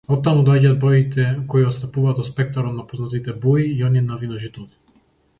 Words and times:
Оттаму 0.13 0.43
доаѓаат 0.45 0.77
боите 0.83 1.25
кои 1.53 1.65
отстапуваат 1.71 2.21
од 2.23 2.27
спектарот 2.29 2.75
на 2.77 2.85
познатите 2.93 3.35
бои 3.43 3.67
и 3.75 3.85
оние 3.89 4.01
на 4.07 4.17
виножитото. 4.23 4.99